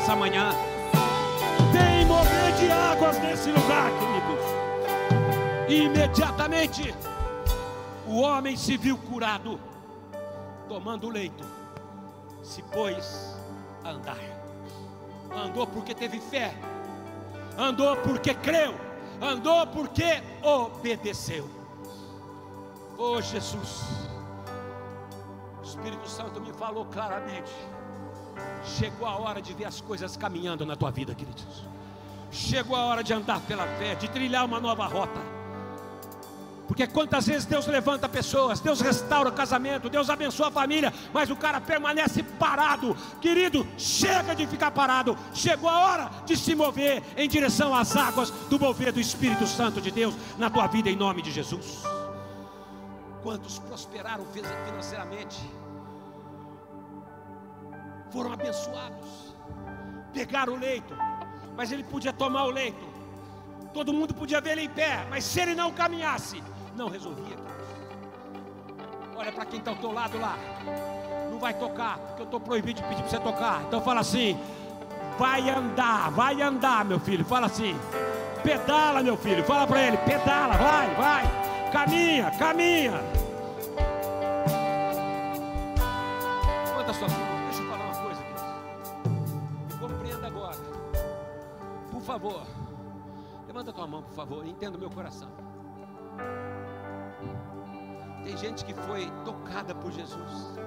[0.00, 0.50] nessa manhã.
[1.72, 5.68] Tem mover de águas nesse lugar, queridos.
[5.68, 6.94] E imediatamente
[8.06, 9.60] o homem se viu curado,
[10.68, 11.44] tomando o leito,
[12.42, 13.36] se pôs
[13.84, 14.18] a andar
[15.32, 16.52] andou porque teve fé,
[17.56, 18.74] andou porque creu,
[19.20, 21.48] andou porque obedeceu.
[22.98, 24.08] Oh Jesus,
[25.62, 27.52] Espírito Santo me falou claramente.
[28.80, 31.44] Chegou a hora de ver as coisas caminhando na tua vida, queridos.
[32.30, 35.20] Chegou a hora de andar pela fé, de trilhar uma nova rota.
[36.66, 41.28] Porque quantas vezes Deus levanta pessoas, Deus restaura o casamento, Deus abençoa a família, mas
[41.28, 42.96] o cara permanece parado.
[43.20, 45.14] Querido, chega de ficar parado.
[45.34, 49.78] Chegou a hora de se mover em direção às águas do mover do Espírito Santo
[49.78, 51.82] de Deus na tua vida em nome de Jesus.
[53.22, 55.59] Quantos prosperaram financeiramente?
[58.10, 59.34] Foram abençoados.
[60.12, 60.94] Pegaram o leito,
[61.56, 62.88] mas ele podia tomar o leito.
[63.72, 66.42] Todo mundo podia ver ele em pé, mas se ele não caminhasse,
[66.74, 67.36] não resolvia.
[69.16, 70.36] Olha para quem está ao teu lado lá.
[71.30, 73.62] Não vai tocar, porque eu estou proibido de pedir para você tocar.
[73.62, 74.36] Então fala assim:
[75.18, 77.24] vai andar, vai andar, meu filho.
[77.24, 77.76] Fala assim:
[78.42, 79.44] pedala, meu filho.
[79.44, 81.70] Fala para ele: pedala, vai, vai.
[81.70, 83.19] Caminha, caminha.
[92.10, 92.44] Favor.
[93.46, 94.44] Levanta tua mão, por favor.
[94.44, 95.28] Entenda o meu coração.
[98.24, 100.58] Tem gente que foi tocada por Jesus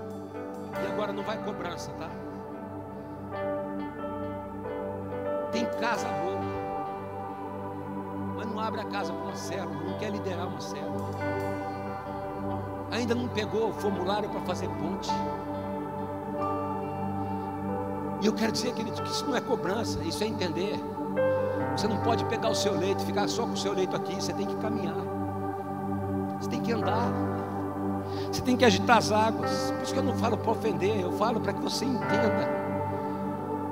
[0.81, 2.09] e agora não vai cobrança, tá?
[5.51, 6.39] Tem casa boa,
[8.37, 11.09] mas não abre a casa para uma célula, não quer liderar uma célula.
[12.89, 15.11] Ainda não pegou o formulário para fazer ponte.
[18.21, 20.92] E eu quero dizer, que isso não é cobrança, isso é entender.
[21.75, 24.33] Você não pode pegar o seu leito, ficar só com o seu leito aqui, você
[24.33, 24.95] tem que caminhar.
[26.39, 27.11] Você tem que andar.
[28.31, 29.71] Você tem que agitar as águas.
[29.71, 32.63] Por isso que eu não falo para ofender, eu falo para que você entenda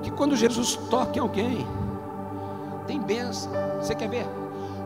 [0.02, 1.68] que quando Jesus toca em alguém,
[2.88, 3.52] tem bênção.
[3.80, 4.26] Você quer ver?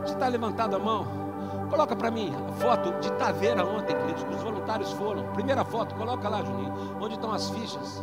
[0.02, 1.06] Você está levantado a mão?
[1.70, 5.24] Coloca para mim a foto de Taveira ontem, queridos, que os voluntários foram.
[5.32, 8.02] Primeira foto, coloca lá, Juninho, onde estão as fichas.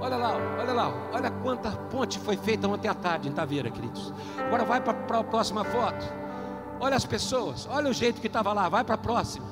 [0.00, 4.12] Olha lá, olha lá, olha quanta ponte foi feita ontem à tarde em Taveira, queridos.
[4.38, 6.04] Agora vai para a próxima foto.
[6.80, 9.46] Olha as pessoas, olha o jeito que estava lá, vai para a próxima.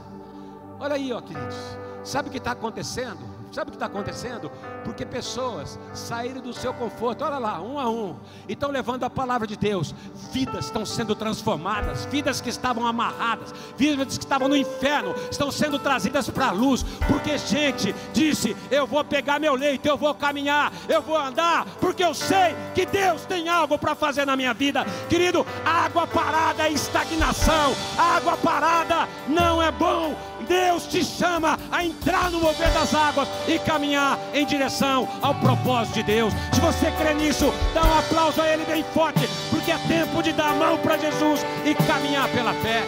[0.79, 1.57] Olha aí, ó, queridos.
[2.05, 3.36] Sabe o que está acontecendo?
[3.53, 4.51] Sabe o que está acontecendo?
[4.85, 8.17] Porque pessoas saíram do seu conforto, olha lá, um a um,
[8.49, 9.95] e estão levando a palavra de Deus.
[10.33, 15.79] Vidas estão sendo transformadas, vidas que estavam amarradas, vidas que estavam no inferno, estão sendo
[15.79, 20.73] trazidas para a luz, porque gente disse: Eu vou pegar meu leito, eu vou caminhar,
[20.89, 24.85] eu vou andar, porque eu sei que Deus tem algo para fazer na minha vida.
[25.09, 30.15] Querido, água parada é estagnação, água parada não é bom.
[30.47, 35.95] Deus te chama a entrar no mover das águas e caminhar em direção ao propósito
[35.95, 36.33] de Deus.
[36.53, 40.33] Se você crê nisso, dá um aplauso a Ele bem forte, porque é tempo de
[40.33, 42.85] dar a mão para Jesus e caminhar pela fé.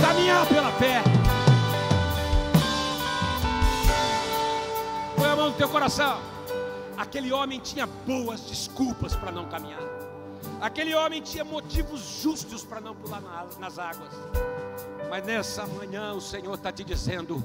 [0.00, 1.02] Caminhar pela fé.
[5.16, 6.20] Põe a mão no teu coração.
[6.96, 9.82] Aquele homem tinha boas desculpas para não caminhar.
[10.60, 13.20] Aquele homem tinha motivos justos para não pular
[13.58, 14.10] nas águas.
[15.08, 17.44] Mas nessa manhã o Senhor está te dizendo: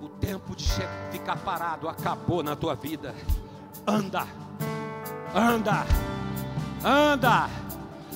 [0.00, 0.68] o tempo de
[1.10, 3.14] ficar parado acabou na tua vida.
[3.86, 4.26] Anda,
[5.34, 5.86] anda,
[6.84, 7.48] anda,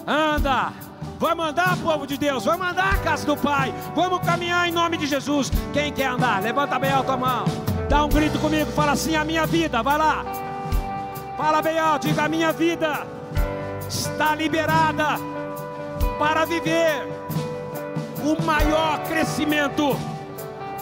[0.06, 0.72] anda.
[1.18, 2.44] Vamos andar, povo de Deus.
[2.44, 3.72] Vamos andar, casa do Pai.
[3.94, 5.52] Vamos caminhar em nome de Jesus.
[5.72, 7.44] Quem quer andar, levanta bem alto a mão.
[7.88, 8.70] Dá um grito comigo.
[8.72, 9.82] Fala assim: a minha vida.
[9.82, 10.24] Vai lá.
[11.36, 12.08] Fala bem alto.
[12.08, 13.06] Diga: a minha vida
[13.88, 15.16] está liberada
[16.18, 17.11] para viver
[18.24, 19.96] o maior crescimento,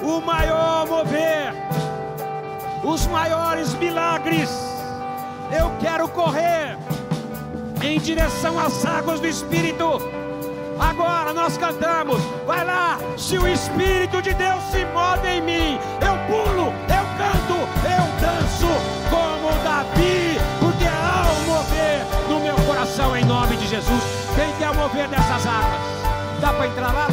[0.02, 1.54] o maior mover,
[2.84, 4.50] os maiores milagres.
[5.50, 6.78] Eu quero correr
[7.82, 10.00] em direção às águas do Espírito.
[10.78, 16.16] Agora nós cantamos, vai lá, se o Espírito de Deus se move em mim, eu
[16.26, 17.54] pulo, eu canto,
[17.84, 18.66] eu danço
[19.10, 24.02] como Davi, porque há um mover no meu coração em nome de Jesus.
[24.34, 26.00] Quem quer mover dessas águas?
[26.40, 27.08] Dá para entrar lá,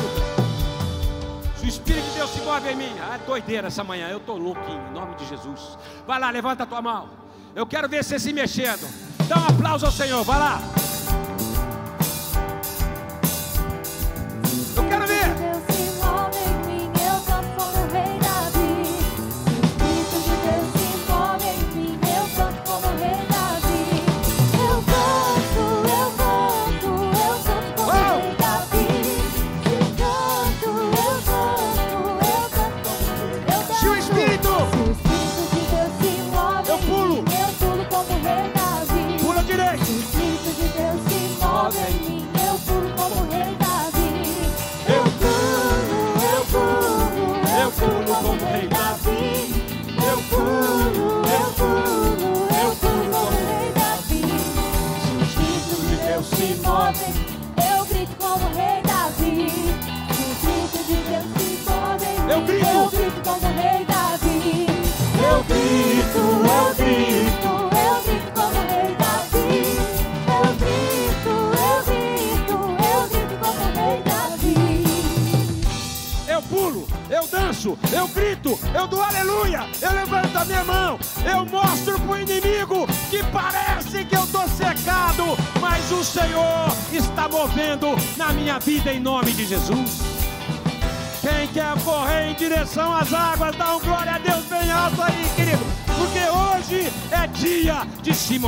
[1.68, 4.38] o Espírito de Deus se move em mim, ah, é doideira essa manhã, eu estou
[4.38, 5.78] louquinho, em nome de Jesus.
[6.07, 7.09] Vai lá, levanta a tua mão.
[7.53, 8.88] Eu quero ver você se mexendo.
[9.28, 10.61] Dá um aplauso ao Senhor, vai lá.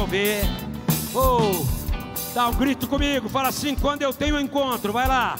[0.10, 0.44] Mover.
[1.14, 1.64] Oh,
[2.34, 5.38] dá um grito comigo, fala assim: quando eu tenho um encontro, vai lá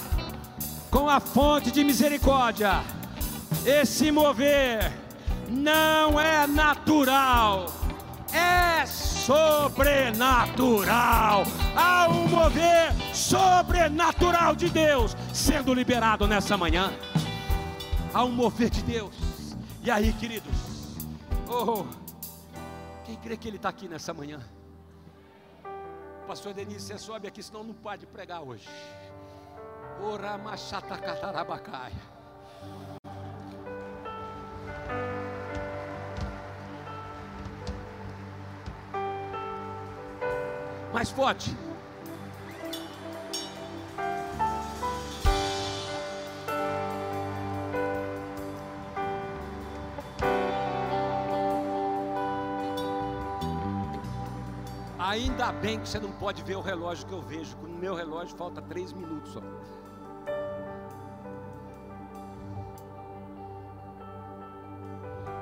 [0.92, 2.84] com a fonte de misericórdia.
[3.66, 4.92] Esse mover
[5.50, 7.74] não é natural,
[8.32, 11.46] é sobrenatural.
[11.76, 16.94] Há um mover sobrenatural de Deus sendo liberado nessa manhã.
[18.14, 19.16] Há um mover de Deus.
[19.84, 20.54] E aí, queridos?
[21.48, 21.86] Oh,
[23.04, 24.40] quem crê que Ele está aqui nessa manhã?
[26.30, 28.70] Pastor Denise, você sobe aqui, senão não pode pregar hoje.
[30.00, 31.92] Oramachatacatarabacaia.
[40.94, 41.50] Mais forte.
[55.20, 57.94] Ainda bem que você não pode ver o relógio que eu vejo, que no meu
[57.94, 59.42] relógio falta três minutos só.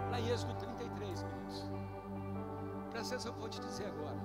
[0.10, 1.72] Lá em Êxodo 33, queridos.
[2.90, 4.18] Presta atenção eu vou te dizer agora.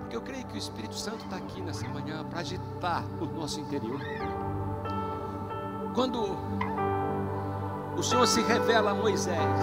[0.00, 3.60] Porque eu creio que o Espírito Santo está aqui nessa manhã para agitar o nosso
[3.60, 4.00] interior.
[5.94, 6.36] Quando
[7.96, 9.60] o Senhor se revela a Moisés,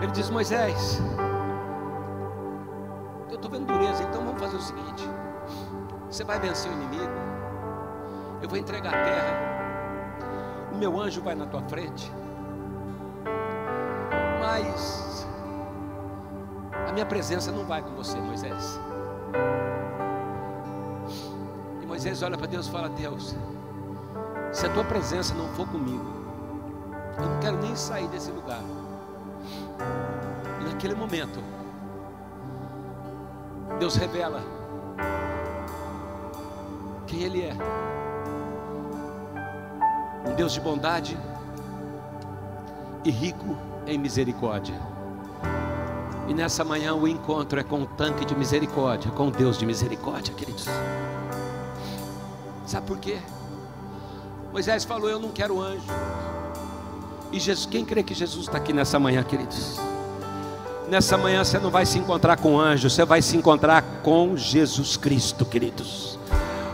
[0.00, 0.98] ele diz: Moisés,
[3.38, 5.08] eu estou vendo dureza, então vamos fazer o seguinte:
[6.10, 7.12] você vai vencer o inimigo,
[8.42, 12.12] eu vou entregar a terra, o meu anjo vai na tua frente,
[14.40, 15.26] mas
[16.88, 18.80] a minha presença não vai com você, Moisés.
[21.80, 23.36] E Moisés olha para Deus e fala: Deus,
[24.52, 26.04] se a tua presença não for comigo,
[27.16, 28.62] eu não quero nem sair desse lugar.
[30.60, 31.40] E naquele momento,
[33.78, 34.42] Deus revela
[37.06, 37.54] quem Ele é.
[40.28, 41.16] Um Deus de bondade
[43.04, 43.56] e rico
[43.86, 44.74] em misericórdia.
[46.26, 49.64] E nessa manhã o encontro é com o tanque de misericórdia, com o Deus de
[49.64, 50.66] misericórdia, queridos.
[52.66, 53.18] Sabe por quê?
[54.52, 55.86] Moisés falou: Eu não quero anjo.
[57.32, 59.87] E Jesus, quem crê que Jesus está aqui nessa manhã, queridos?
[60.88, 64.96] Nessa manhã você não vai se encontrar com anjo, você vai se encontrar com Jesus
[64.96, 66.18] Cristo, queridos.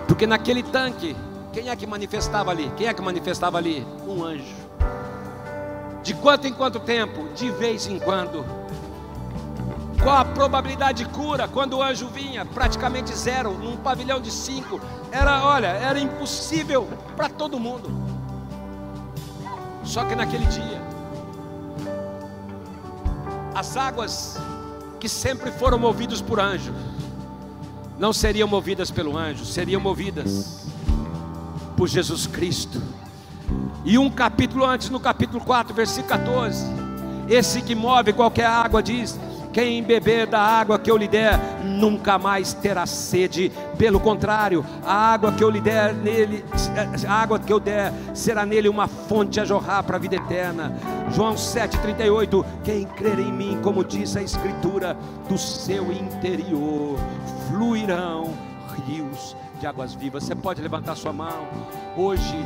[0.07, 1.17] Porque naquele tanque,
[1.53, 2.71] quem é que manifestava ali?
[2.77, 3.85] Quem é que manifestava ali?
[4.07, 4.55] Um anjo.
[6.05, 7.27] De quanto em quanto tempo?
[7.35, 8.45] De vez em quando.
[10.01, 12.45] Qual a probabilidade de cura quando o anjo vinha?
[12.45, 14.81] Praticamente zero, num pavilhão de cinco.
[15.11, 16.87] Era, olha, era impossível
[17.17, 17.91] para todo mundo.
[19.83, 20.84] Só que naquele dia,
[23.55, 24.37] as águas
[24.99, 26.75] que sempre foram movidas por anjos,
[27.99, 30.67] não seriam movidas pelo anjo, seriam movidas
[31.77, 32.83] por Jesus Cristo.
[33.85, 36.65] E um capítulo antes, no capítulo 4, versículo 14,
[37.29, 39.19] esse que move qualquer água diz:
[39.55, 43.53] quem beber da água que eu lhe der, nunca mais terá sede.
[43.79, 46.45] Pelo contrário, a água que eu lhe der nele,
[47.07, 50.77] a água que eu der, será nele uma fonte a jorrar para a vida eterna.
[51.13, 54.97] João 7,38: Quem crer em mim, como diz a Escritura,
[55.29, 56.99] do seu interior
[57.49, 58.35] fluirão
[58.89, 60.25] rios de águas vivas.
[60.25, 61.47] Você pode levantar sua mão.
[61.97, 62.45] Hoje,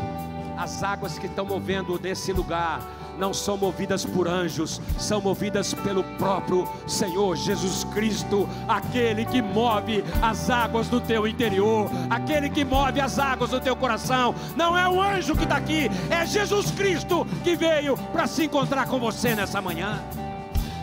[0.59, 2.82] as águas que estão movendo nesse lugar
[3.18, 10.04] não são movidas por anjos, são movidas pelo próprio Senhor Jesus Cristo, aquele que move
[10.22, 14.34] as águas do teu interior, aquele que move as águas do teu coração.
[14.56, 18.86] Não é o anjo que está aqui, é Jesus Cristo que veio para se encontrar
[18.86, 20.02] com você nessa manhã.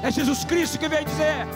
[0.04, 1.48] É Jesus Cristo que veio dizer: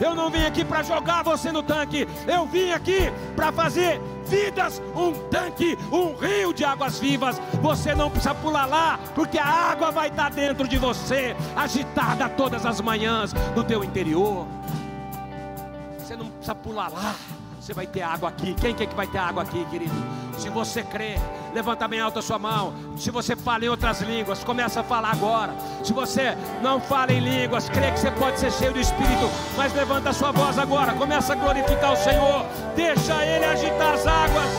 [0.00, 4.82] Eu não vim aqui para jogar você no tanque, eu vim aqui para fazer vidas,
[4.94, 7.40] um tanque, um rio de águas vivas.
[7.62, 12.66] Você não precisa pular lá, porque a água vai estar dentro de você, agitada todas
[12.66, 14.46] as manhãs no teu interior.
[15.98, 17.14] Você não precisa pular lá.
[17.64, 18.52] Você vai ter água aqui.
[18.52, 19.94] Quem quer que vai ter água aqui, querido?
[20.36, 21.14] Se você crê,
[21.54, 22.74] levanta bem alta a sua mão.
[22.94, 25.54] Se você fala em outras línguas, começa a falar agora.
[25.82, 29.72] Se você não fala em línguas, crê que você pode ser cheio do Espírito, mas
[29.72, 30.92] levanta a sua voz agora.
[30.92, 32.44] Começa a glorificar o Senhor.
[32.76, 34.50] Deixa Ele agitar as águas.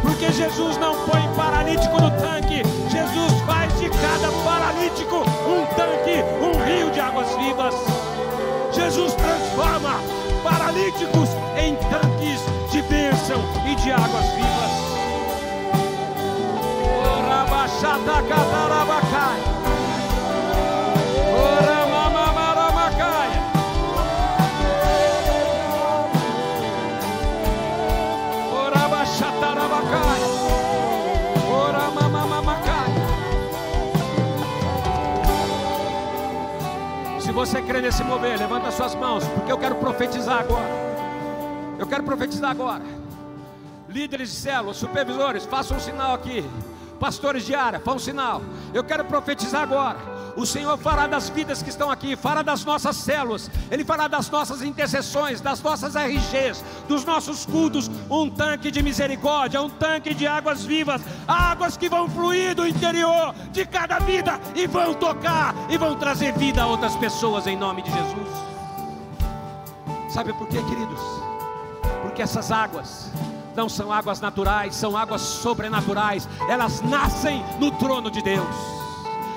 [0.00, 2.62] Porque Jesus não põe paralítico no tanque.
[2.88, 7.74] Jesus faz de cada paralítico um tanque, um rio de águas vivas.
[8.72, 10.25] Jesus transforma
[10.76, 14.72] paralíticos em tanques de bênção e de águas vivas.
[17.16, 18.45] Orabachatacatarabacai.
[37.66, 40.86] Crê nesse mover, levanta suas mãos, porque eu quero profetizar agora.
[41.78, 42.84] Eu quero profetizar agora.
[43.88, 46.44] Líderes de células, supervisores, façam um sinal aqui.
[47.00, 48.42] Pastores de área, façam um sinal.
[48.72, 50.15] Eu quero profetizar agora.
[50.36, 54.28] O Senhor fará das vidas que estão aqui, fará das nossas células, Ele fará das
[54.28, 60.26] nossas intercessões, das nossas RGs, dos nossos cultos, um tanque de misericórdia, um tanque de
[60.26, 65.78] águas vivas, águas que vão fluir do interior de cada vida e vão tocar e
[65.78, 68.28] vão trazer vida a outras pessoas em nome de Jesus.
[70.10, 71.00] Sabe por quê, queridos?
[72.02, 73.10] Porque essas águas
[73.54, 76.28] não são águas naturais, são águas sobrenaturais.
[76.48, 78.75] Elas nascem no trono de Deus.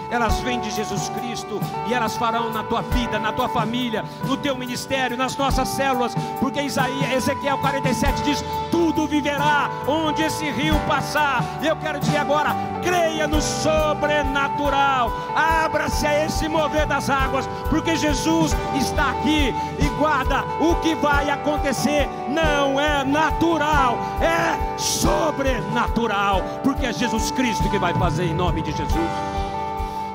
[0.10, 4.36] Elas vêm de Jesus Cristo e elas farão na tua vida, na tua família, no
[4.38, 8.44] teu ministério, nas nossas células, porque Isaías, Ezequiel 47 diz:
[8.80, 11.44] tudo viverá onde esse rio passar.
[11.62, 17.96] E eu quero dizer agora: creia no sobrenatural, abra-se a esse mover das águas, porque
[17.96, 22.10] Jesus está aqui e guarda o que vai acontecer.
[22.30, 28.72] Não é natural, é sobrenatural, porque é Jesus Cristo que vai fazer em nome de
[28.72, 29.49] Jesus.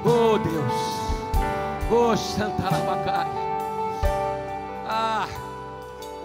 [0.07, 0.73] Oh Deus,
[1.91, 3.27] oh Santarabacai.
[4.87, 5.27] Ah,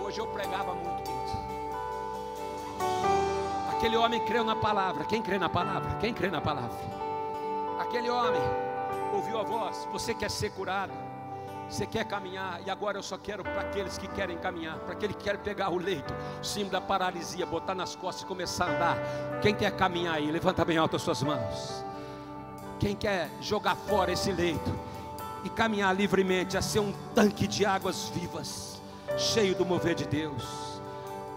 [0.04, 1.10] hoje eu pregava muito.
[3.72, 5.06] Aquele homem creu na palavra.
[5.06, 5.96] Quem crê na palavra?
[5.96, 6.78] Quem crê na palavra?
[7.80, 8.42] Aquele homem
[9.14, 9.88] ouviu a voz.
[9.94, 10.92] Você quer ser curado?
[11.70, 12.60] Você quer caminhar?
[12.66, 15.70] E agora eu só quero para aqueles que querem caminhar, para aquele que quer pegar
[15.70, 18.98] o leito, o símbolo da paralisia, botar nas costas e começar a andar.
[19.42, 20.30] Quem quer caminhar aí?
[20.30, 21.88] Levanta bem alto as suas mãos.
[22.80, 24.74] Quem quer jogar fora esse leito
[25.44, 28.82] e caminhar livremente a ser um tanque de águas vivas,
[29.18, 30.44] cheio do mover de Deus.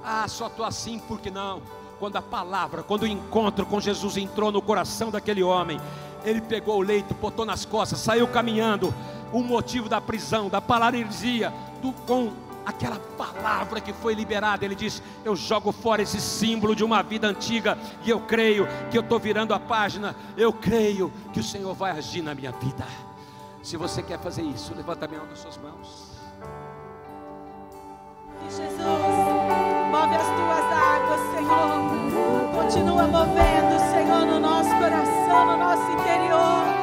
[0.05, 1.61] Ah, só estou assim porque não.
[1.99, 5.81] Quando a palavra, quando o encontro com Jesus entrou no coração daquele homem,
[6.25, 8.95] ele pegou o leito, botou nas costas, saiu caminhando.
[9.33, 12.31] O motivo da prisão, da paralisia, do, com
[12.65, 14.65] aquela palavra que foi liberada.
[14.65, 18.97] Ele diz: Eu jogo fora esse símbolo de uma vida antiga, e eu creio que
[18.97, 20.15] eu estou virando a página.
[20.37, 22.87] Eu creio que o Senhor vai agir na minha vida.
[23.63, 26.13] Se você quer fazer isso, levanta bem alto as suas mãos.
[28.49, 28.77] Jesus,
[29.91, 32.53] move as tuas águas, Senhor.
[32.55, 36.83] Continua movendo, Senhor, no nosso coração, no nosso interior.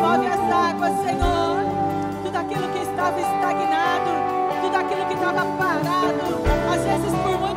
[0.00, 2.22] Move as águas, Senhor.
[2.24, 4.23] Tudo aquilo que estava estagnado,
[4.74, 7.53] tudo aquilo que estava parado, às vezes por muito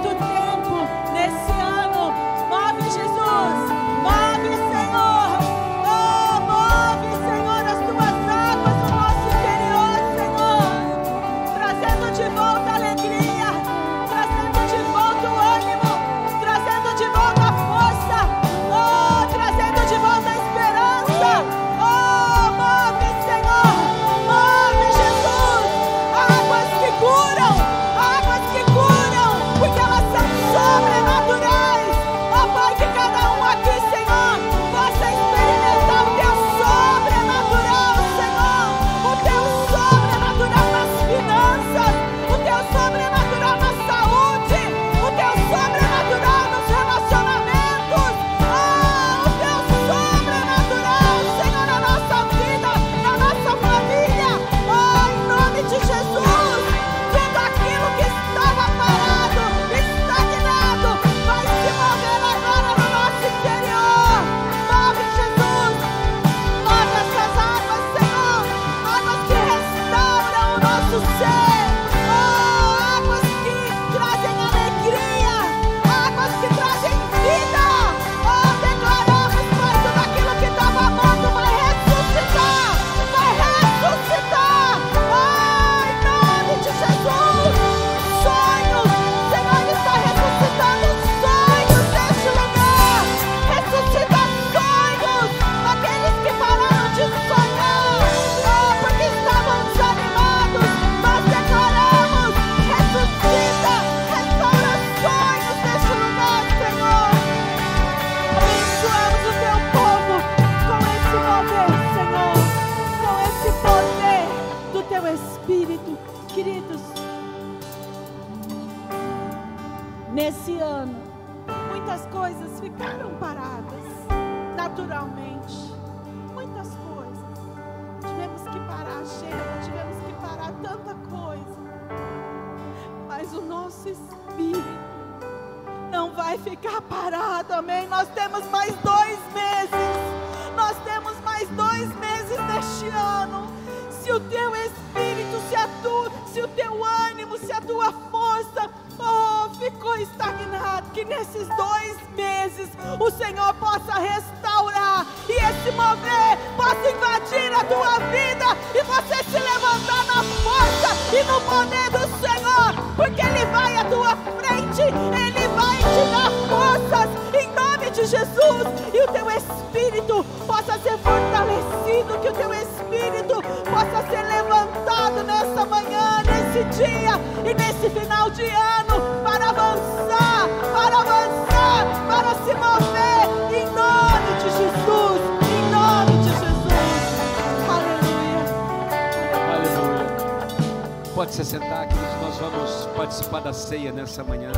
[191.28, 194.50] Pode se sentar, queridos, nós vamos participar da ceia nessa manhã.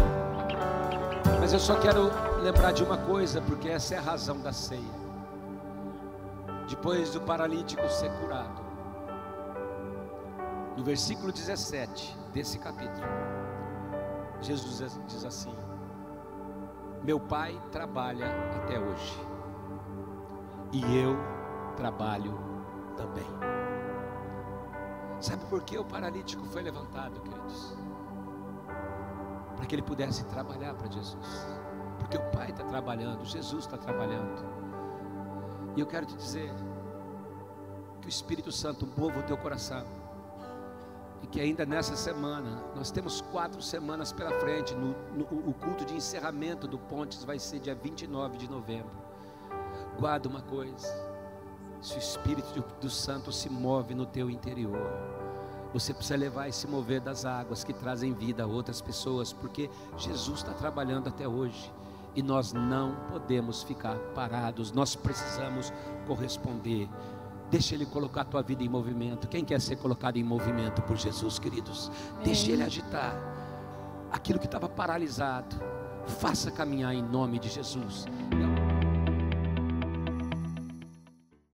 [1.39, 2.11] Mas eu só quero
[2.43, 4.93] lembrar de uma coisa, porque essa é a razão da ceia.
[6.69, 8.61] Depois do paralítico ser curado,
[10.77, 13.07] no versículo 17 desse capítulo,
[14.39, 15.55] Jesus diz assim:
[17.03, 19.19] Meu pai trabalha até hoje,
[20.71, 21.17] e eu
[21.75, 22.37] trabalho
[22.95, 23.78] também.
[25.19, 27.75] Sabe por que o paralítico foi levantado, queridos?
[29.55, 31.47] Para que ele pudesse trabalhar para Jesus.
[31.99, 34.43] Porque o Pai está trabalhando, Jesus está trabalhando.
[35.75, 36.51] E eu quero te dizer
[38.01, 39.85] que o Espírito Santo mova o teu coração.
[41.21, 44.73] E que ainda nessa semana, nós temos quatro semanas pela frente.
[44.73, 48.91] No, no, o culto de encerramento do Pontes vai ser dia 29 de novembro.
[49.99, 50.87] Guarda uma coisa:
[51.81, 54.91] se o Espírito do Santo se move no teu interior,
[55.73, 60.39] você precisa levar esse mover das águas que trazem vida a outras pessoas, porque Jesus
[60.39, 61.71] está trabalhando até hoje
[62.15, 65.71] e nós não podemos ficar parados, nós precisamos
[66.07, 66.89] corresponder.
[67.51, 69.27] Deixa Ele colocar a tua vida em movimento.
[69.27, 71.91] Quem quer ser colocado em movimento por Jesus, queridos?
[72.23, 73.15] Deixa Ele agitar
[74.11, 75.55] aquilo que estava paralisado.
[76.19, 78.05] Faça caminhar em nome de Jesus.